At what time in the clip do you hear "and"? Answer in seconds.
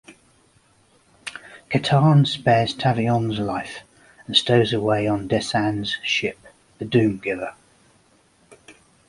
4.25-4.35